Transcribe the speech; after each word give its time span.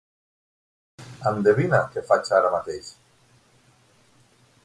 Endevina 1.31 1.81
què 1.91 2.03
faig 2.09 2.33
ara 2.39 2.51
mateix. 2.57 2.91